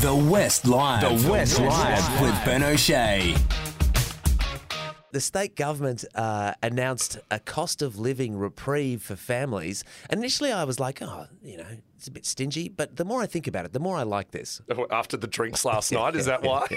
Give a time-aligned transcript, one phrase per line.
[0.00, 1.00] The West Live.
[1.00, 3.34] The West Live with Ben O'Shea.
[5.10, 9.82] The state government uh, announced a cost of living reprieve for families.
[10.08, 11.66] Initially, I was like, oh, you know,
[11.96, 12.68] it's a bit stingy.
[12.68, 14.62] But the more I think about it, the more I like this.
[14.92, 16.68] After the drinks last night, is that why?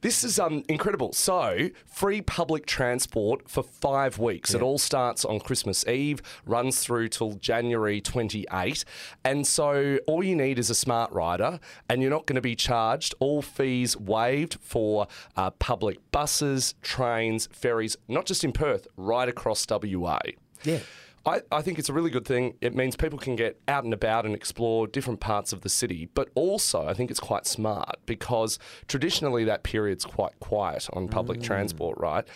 [0.00, 1.12] This is um, incredible.
[1.12, 4.54] So, free public transport for five weeks.
[4.54, 8.84] It all starts on Christmas Eve, runs through till January 28.
[9.24, 11.58] And so, all you need is a SmartRider,
[11.88, 17.48] and you're not going to be charged all fees waived for uh, public buses, trains,
[17.52, 20.20] ferries, not just in Perth, right across WA.
[20.62, 20.80] Yeah.
[21.28, 22.54] I, I think it's a really good thing.
[22.60, 26.08] It means people can get out and about and explore different parts of the city.
[26.14, 31.40] But also, I think it's quite smart because traditionally that period's quite quiet on public
[31.40, 31.44] mm.
[31.44, 32.26] transport, right?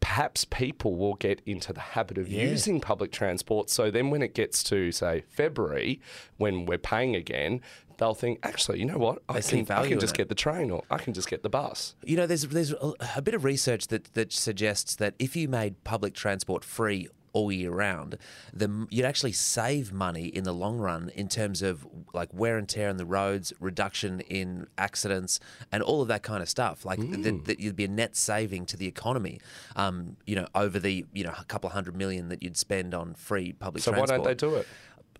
[0.00, 3.68] Perhaps people will get into the habit of using public transport.
[3.70, 6.00] So then, when it gets to, say, February,
[6.36, 7.60] when we're paying again,
[7.96, 9.22] they'll think, actually, you know what?
[9.28, 10.18] I see can, I can just it.
[10.18, 11.96] get the train or I can just get the bus.
[12.04, 15.48] You know, there's there's a, a bit of research that that suggests that if you
[15.48, 18.18] made public transport free all year round,
[18.52, 22.68] the you'd actually save money in the long run in terms of like wear and
[22.68, 25.40] tear on the roads, reduction in accidents,
[25.72, 26.84] and all of that kind of stuff.
[26.84, 27.22] Like Mm.
[27.22, 29.40] that, that you'd be a net saving to the economy.
[29.76, 33.14] Um, you know, over the you know a couple hundred million that you'd spend on
[33.14, 34.08] free public transport.
[34.08, 34.20] So, transport.
[34.20, 34.66] why don't they do it?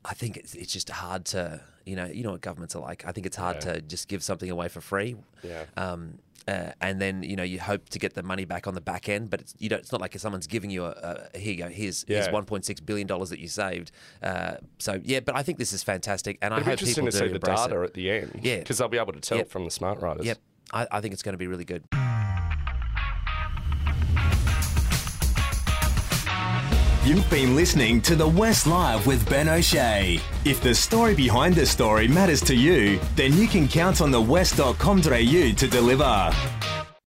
[0.04, 3.04] I think it's, it's just hard to, you know, you know what governments are like.
[3.06, 5.16] I think it's hard to just give something away for free.
[5.42, 5.64] Yeah.
[5.76, 8.80] Um, uh, and then you know you hope to get the money back on the
[8.80, 11.38] back end, but it's you know it's not like if someone's giving you a, a
[11.38, 13.90] here you go here's here's 1.6 billion dollars that you saved.
[14.22, 17.04] Uh, so yeah, but I think this is fantastic, and I It'd be hope interesting
[17.04, 17.84] people to do see the data It.
[17.84, 18.40] at the end.
[18.42, 18.58] Yeah.
[18.60, 19.50] Because they'll be able to tell Yep.
[19.50, 20.24] from the SmartRiders.
[20.24, 20.38] Yep,
[20.72, 21.84] I, I think it's going to be really good.
[27.04, 30.20] You've been listening to The West Live with Ben O'Shea.
[30.44, 34.20] If the story behind the story matters to you, then you can count on the
[34.20, 36.87] thewest.com.au to deliver.